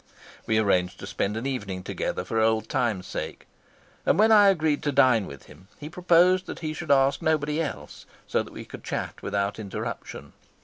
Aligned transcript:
We 0.47 0.57
arranged 0.57 0.99
to 1.01 1.05
spend 1.05 1.37
an 1.37 1.45
evening 1.45 1.83
together 1.83 2.25
for 2.25 2.39
old 2.41 2.67
time's 2.67 3.05
sake, 3.05 3.45
and 4.03 4.17
when 4.17 4.31
I 4.31 4.47
agreed 4.47 4.81
to 4.81 4.91
dine 4.91 5.27
with 5.27 5.43
him, 5.43 5.67
he 5.77 5.89
proposed 5.91 6.47
that 6.47 6.61
he 6.61 6.73
should 6.73 6.89
ask 6.89 7.21
nobody 7.21 7.61
else, 7.61 8.07
so 8.25 8.41
that 8.41 8.51
we 8.51 8.65
could 8.65 8.83
chat 8.83 9.21
without 9.21 9.59
interruption. 9.59 10.33